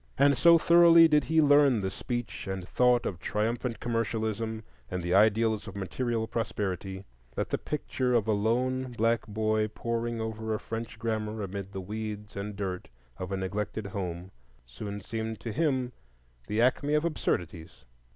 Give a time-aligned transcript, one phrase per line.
[0.17, 5.13] And so thoroughly did he learn the speech and thought of triumphant commercialism, and the
[5.13, 10.59] ideals of material prosperity, that the picture of a lone black boy poring over a
[10.59, 14.31] French grammar amid the weeds and dirt of a neglected home
[14.65, 15.91] soon seemed to him
[16.47, 17.85] the acme of absurdities.